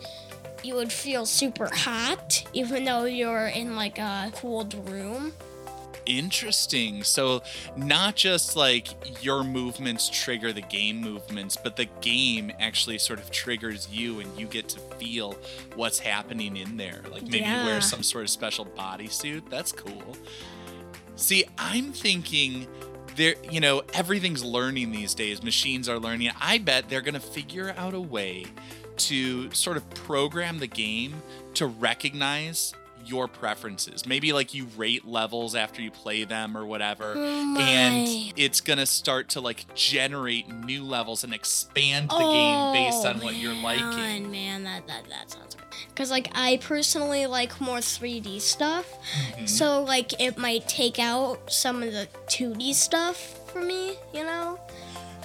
you 0.63 0.75
would 0.75 0.91
feel 0.91 1.27
super 1.27 1.69
hot, 1.73 2.43
even 2.55 2.85
though 2.85 3.05
you're 3.05 3.49
in, 3.49 3.77
like, 3.77 3.99
a 3.99 4.33
cooled 4.35 4.75
room. 4.89 5.33
Interesting. 6.07 7.03
So, 7.03 7.43
not 7.77 8.17
just 8.17 8.57
like 8.57 8.89
your 9.25 9.45
movements 9.45 10.09
trigger 10.09 10.53
the 10.53 10.63
game 10.63 11.01
movements, 11.01 11.57
but 11.57 11.77
the 11.77 11.87
game 12.01 12.53
actually 12.61 12.99
sort 12.99 13.19
of 13.19 13.31
triggers 13.31 13.89
you 13.91 14.21
and 14.21 14.39
you 14.39 14.47
get 14.47 14.69
to 14.71 14.79
feel 14.99 15.37
what's 15.75 15.99
happening 15.99 16.57
in 16.57 16.77
there. 16.77 17.03
Like 17.11 17.23
maybe 17.23 17.39
Yeah. 17.41 17.65
wear 17.67 17.81
some 17.81 18.03
sort 18.03 18.25
of 18.25 18.31
special 18.31 18.65
bodysuit. 18.67 19.51
That's 19.51 19.73
cool. 19.73 20.17
See, 21.17 21.45
I'm 21.59 21.93
thinking 21.93 22.67
there, 23.17 23.35
you 23.51 23.61
know, 23.61 23.83
everything's 23.95 24.45
learning 24.45 24.93
these 24.93 25.15
days. 25.15 25.43
Machines 25.43 25.89
are 25.89 25.99
learning. 25.99 26.31
I 26.41 26.59
bet 26.59 26.89
they're 26.89 27.01
going 27.01 27.15
to 27.15 27.21
figure 27.21 27.75
out 27.79 27.95
a 27.95 28.01
way 28.01 28.45
to 28.99 29.51
sort 29.53 29.77
of 29.77 29.89
program 29.91 30.59
the 30.59 30.67
game 30.67 31.15
to 31.55 31.67
recognize 31.67 32.75
your 33.07 33.29
preferences. 33.29 34.07
Maybe 34.07 34.33
like 34.33 34.55
you 34.55 34.67
rate 34.77 35.07
levels 35.07 35.55
after 35.55 35.81
you 35.83 35.91
play 35.91 36.25
them 36.25 36.57
or 36.57 36.67
whatever. 36.67 37.15
Oh. 37.17 37.57
And 37.59 38.33
it's 38.37 38.61
going 38.61 38.79
to 38.79 38.87
start 38.87 39.29
to 39.31 39.41
like 39.41 39.73
generate 39.75 40.49
new 40.49 40.83
levels 40.85 41.25
and 41.25 41.33
expand 41.35 42.11
the 42.11 42.19
game 42.19 42.73
based 42.73 43.07
on 43.07 43.21
what 43.21 43.37
you're 43.37 43.55
liking. 43.55 43.87
Man, 43.87 44.31
man, 44.31 44.65
that 44.65 44.87
that 44.87 45.09
that 45.09 45.31
sounds 45.31 45.55
good. 45.55 45.65
Because 45.89 46.11
like 46.11 46.31
I 46.35 46.59
personally 46.63 47.27
like 47.27 47.61
more 47.61 47.79
3D 47.79 48.41
stuff, 48.41 48.87
Mhm. 49.39 49.49
so 49.49 49.83
like 49.83 50.21
it 50.21 50.37
might 50.39 50.67
take 50.69 50.99
out 50.99 51.51
some 51.53 51.83
of 51.83 51.93
the 51.93 52.09
2D 52.29 52.73
stuff 52.75 53.39
for 53.53 53.61
me, 53.63 53.95
you 54.13 54.25
know. 54.25 54.59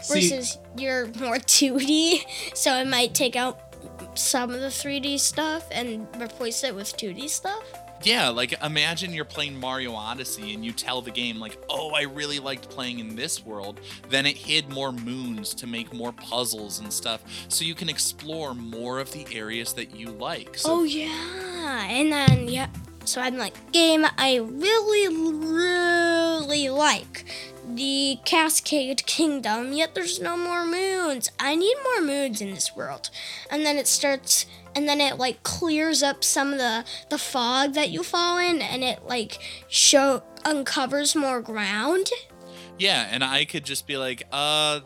See- 0.02 0.30
Versus 0.30 0.58
you're 0.78 1.08
more 1.20 1.38
2D, 1.38 2.24
so 2.56 2.76
it 2.80 2.88
might 2.88 3.13
take 3.13 3.36
out 3.36 3.71
some 4.15 4.52
of 4.52 4.62
the 4.62 4.67
3D 4.67 5.19
stuff 5.19 5.67
and 5.71 6.08
replace 6.19 6.63
it 6.63 6.76
with 6.76 6.95
2D 6.97 7.30
stuff. 7.30 7.63
Yeah, 8.04 8.30
like 8.30 8.54
imagine 8.63 9.13
you're 9.13 9.26
playing 9.26 9.60
Mario 9.60 9.93
Odyssey 9.93 10.54
and 10.54 10.65
you 10.65 10.71
tell 10.71 11.02
the 11.02 11.12
game 11.12 11.39
like, 11.39 11.58
"Oh, 11.69 11.91
I 11.91 12.04
really 12.04 12.39
liked 12.39 12.69
playing 12.69 13.00
in 13.00 13.15
this 13.15 13.45
world." 13.45 13.80
Then 14.10 14.26
it 14.26 14.36
hid 14.36 14.69
more 14.69 14.91
moons 14.91 15.54
to 15.56 15.67
make 15.67 15.93
more 15.93 16.12
puzzles 16.12 16.80
and 16.80 16.91
stuff, 16.91 17.21
so 17.47 17.63
you 17.63 17.76
can 17.76 17.89
explore 17.89 18.56
more 18.56 19.00
of 19.00 19.12
the 19.12 19.28
areas 19.32 19.74
that 19.74 19.95
you 19.95 20.08
like. 20.08 20.58
So 20.58 20.80
oh 20.80 20.84
yeah, 20.84 21.86
and 21.86 22.12
then 22.12 22.47
yeah. 22.47 22.67
So 23.04 23.22
I'm 23.22 23.38
like 23.38 23.72
game 23.72 24.06
I 24.18 24.36
really 24.38 25.08
really 25.16 26.70
like 26.70 27.26
the 27.76 28.20
Cascade 28.26 29.06
Kingdom. 29.06 29.74
Yet 29.74 29.96
there's 29.96 30.20
no 30.20 30.38
more 30.38 30.66
moons. 30.66 31.32
I 31.40 31.56
need 31.56 31.76
more 31.84 32.02
moons 32.06 32.42
in 32.42 32.54
this 32.54 32.76
world. 32.76 33.10
And 33.50 33.66
then 33.66 33.78
it 33.78 33.88
starts, 33.88 34.46
and 34.76 34.88
then 34.88 35.02
it 35.02 35.18
like 35.18 35.44
clears 35.44 36.04
up 36.04 36.24
some 36.24 36.54
of 36.54 36.60
the 36.60 36.86
the 37.10 37.18
fog 37.18 37.74
that 37.74 37.90
you 37.90 38.04
fall 38.04 38.38
in, 38.38 38.62
and 38.62 38.84
it 38.84 39.06
like 39.08 39.40
show 39.68 40.24
uncovers 40.46 41.16
more 41.16 41.42
ground. 41.42 42.10
yeah, 42.78 43.08
and 43.12 43.24
I 43.24 43.46
could 43.46 43.64
just 43.66 43.86
be 43.88 43.98
like, 43.98 44.24
"Uh, 44.32 44.82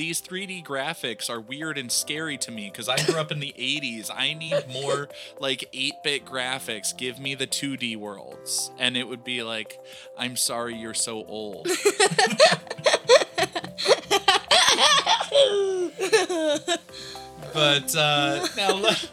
these 0.00 0.22
3D 0.22 0.64
graphics 0.64 1.28
are 1.28 1.38
weird 1.38 1.76
and 1.76 1.92
scary 1.92 2.38
to 2.38 2.50
me 2.50 2.70
because 2.70 2.88
I 2.88 3.04
grew 3.04 3.16
up 3.16 3.30
in 3.30 3.38
the 3.38 3.54
80s. 3.58 4.10
I 4.10 4.32
need 4.32 4.64
more 4.72 5.10
like 5.38 5.70
8-bit 5.74 6.24
graphics. 6.24 6.96
Give 6.96 7.20
me 7.20 7.34
the 7.34 7.46
2D 7.46 7.98
worlds." 7.98 8.70
And 8.78 8.96
it 8.96 9.06
would 9.06 9.24
be 9.24 9.42
like, 9.42 9.78
"I'm 10.16 10.36
sorry 10.36 10.74
you're 10.74 10.94
so 10.94 11.26
old." 11.26 11.68
But 17.52 17.96
uh, 17.96 18.46
now, 18.56 18.76
le- 18.76 18.96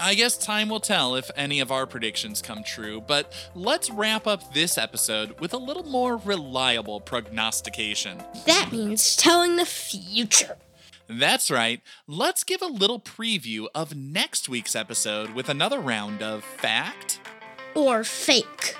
I 0.00 0.14
guess 0.14 0.38
time 0.38 0.68
will 0.68 0.78
tell 0.78 1.16
if 1.16 1.28
any 1.34 1.58
of 1.58 1.72
our 1.72 1.84
predictions 1.84 2.40
come 2.40 2.62
true. 2.62 3.00
But 3.00 3.32
let's 3.56 3.90
wrap 3.90 4.28
up 4.28 4.54
this 4.54 4.78
episode 4.78 5.40
with 5.40 5.52
a 5.52 5.58
little 5.58 5.82
more 5.82 6.16
reliable 6.18 7.00
prognostication. 7.00 8.22
That 8.46 8.70
means 8.70 9.16
telling 9.16 9.56
the 9.56 9.66
future. 9.66 10.56
That's 11.08 11.50
right. 11.50 11.80
Let's 12.06 12.44
give 12.44 12.62
a 12.62 12.66
little 12.66 13.00
preview 13.00 13.66
of 13.74 13.96
next 13.96 14.48
week's 14.48 14.76
episode 14.76 15.34
with 15.34 15.48
another 15.48 15.80
round 15.80 16.22
of 16.22 16.44
fact. 16.44 17.18
Or 17.74 18.04
fake. 18.04 18.76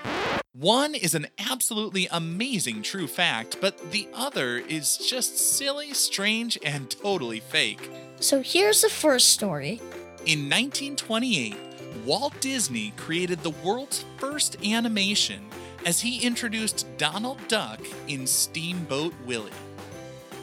One 0.52 0.94
is 0.94 1.14
an 1.14 1.28
absolutely 1.38 2.06
amazing 2.10 2.82
true 2.82 3.06
fact, 3.06 3.58
but 3.60 3.92
the 3.92 4.08
other 4.14 4.58
is 4.58 4.98
just 4.98 5.36
silly, 5.36 5.94
strange, 5.94 6.58
and 6.64 6.90
totally 6.90 7.40
fake. 7.40 7.90
So 8.20 8.40
here's 8.40 8.82
the 8.82 8.88
first 8.88 9.30
story. 9.30 9.80
In 10.28 10.40
1928, 10.40 11.56
Walt 12.04 12.38
Disney 12.42 12.92
created 12.98 13.42
the 13.42 13.54
world's 13.64 14.04
first 14.18 14.62
animation 14.62 15.48
as 15.86 16.00
he 16.02 16.22
introduced 16.22 16.86
Donald 16.98 17.38
Duck 17.48 17.80
in 18.08 18.26
Steamboat 18.26 19.14
Willie. 19.24 19.50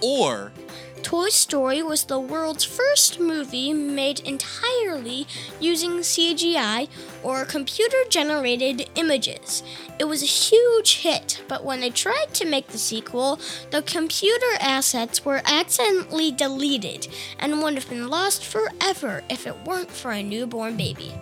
Or, 0.01 0.51
Toy 1.05 1.29
Story 1.29 1.83
was 1.83 2.05
the 2.05 2.19
world's 2.19 2.63
first 2.63 3.19
movie 3.19 3.73
made 3.73 4.21
entirely 4.21 5.27
using 5.59 5.99
CGI 5.99 6.87
or 7.21 7.45
computer 7.45 7.97
generated 8.09 8.89
images. 8.95 9.61
It 9.99 10.05
was 10.05 10.23
a 10.23 10.25
huge 10.25 11.01
hit, 11.01 11.43
but 11.47 11.63
when 11.63 11.81
they 11.81 11.91
tried 11.91 12.33
to 12.33 12.49
make 12.49 12.69
the 12.69 12.79
sequel, 12.79 13.39
the 13.69 13.83
computer 13.83 14.57
assets 14.59 15.23
were 15.23 15.43
accidentally 15.45 16.31
deleted 16.31 17.07
and 17.37 17.61
would 17.61 17.75
have 17.75 17.87
been 17.87 18.07
lost 18.07 18.43
forever 18.43 19.23
if 19.29 19.45
it 19.45 19.63
weren't 19.63 19.91
for 19.91 20.11
a 20.11 20.23
newborn 20.23 20.75
baby. 20.75 21.13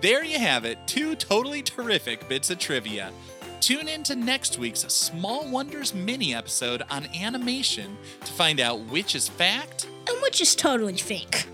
there 0.00 0.24
you 0.24 0.40
have 0.40 0.64
it 0.64 0.78
two 0.88 1.14
totally 1.14 1.62
terrific 1.62 2.28
bits 2.28 2.50
of 2.50 2.58
trivia. 2.58 3.12
Tune 3.60 3.88
in 3.88 4.02
to 4.04 4.14
next 4.14 4.58
week's 4.58 4.80
Small 4.80 5.48
Wonders 5.50 5.92
mini 5.92 6.32
episode 6.34 6.82
on 6.90 7.06
animation 7.06 7.96
to 8.24 8.32
find 8.32 8.60
out 8.60 8.78
which 8.86 9.14
is 9.14 9.28
fact 9.28 9.88
and 10.08 10.22
which 10.22 10.40
is 10.40 10.54
totally 10.54 10.96
fake. 10.96 11.46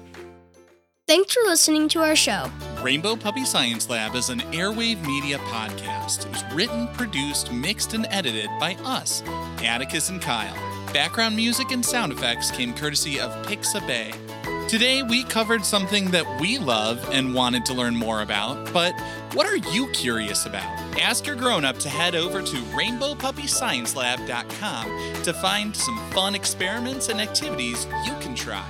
Thanks 1.07 1.35
for 1.35 1.41
listening 1.45 1.89
to 1.91 2.01
our 2.01 2.17
show. 2.17 2.51
Rainbow 2.83 3.17
Puppy 3.17 3.45
Science 3.45 3.91
Lab 3.91 4.15
is 4.15 4.31
an 4.31 4.41
airwave 4.53 5.05
media 5.07 5.39
podcast. 5.39 6.25
It 6.25 6.31
was 6.31 6.45
written, 6.55 6.89
produced, 6.89 7.53
mixed, 7.53 7.93
and 7.95 8.07
edited 8.11 8.49
by 8.59 8.75
us, 8.85 9.23
Atticus 9.63 10.09
and 10.09 10.21
Kyle. 10.21 10.55
Background 10.93 11.37
music 11.37 11.73
and 11.73 11.85
sound 11.85 12.13
effects 12.13 12.51
came 12.51 12.73
courtesy 12.73 13.21
of 13.21 13.31
Pixabay. 13.47 14.24
Today, 14.69 15.03
we 15.03 15.25
covered 15.25 15.65
something 15.65 16.11
that 16.11 16.41
we 16.41 16.59
love 16.59 17.07
and 17.13 17.35
wanted 17.35 17.65
to 17.67 17.75
learn 17.75 17.95
more 17.95 18.23
about, 18.23 18.73
but 18.73 18.93
what 19.35 19.47
are 19.47 19.59
you 19.73 19.89
curious 19.91 20.47
about? 20.47 20.65
Ask 20.99 21.27
your 21.27 21.37
grown 21.37 21.65
up 21.65 21.79
to 21.79 21.89
head 21.89 22.17
over 22.17 22.43
to 22.43 22.57
rainbowpuppysciencelab.com 22.57 25.23
to 25.23 25.33
find 25.35 25.77
some 25.77 26.11
fun 26.11 26.35
experiments 26.35 27.09
and 27.09 27.21
activities 27.21 27.87
you 28.05 28.13
can 28.21 28.35
try. 28.35 28.63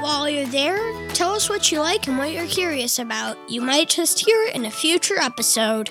While 0.00 0.28
you're 0.28 0.46
there, 0.46 1.08
tell 1.08 1.32
us 1.32 1.48
what 1.48 1.72
you 1.72 1.80
like 1.80 2.06
and 2.06 2.18
what 2.18 2.32
you're 2.32 2.46
curious 2.46 2.98
about. 2.98 3.38
You 3.50 3.62
might 3.62 3.88
just 3.88 4.20
hear 4.20 4.42
it 4.42 4.54
in 4.54 4.66
a 4.66 4.70
future 4.70 5.18
episode. 5.18 5.90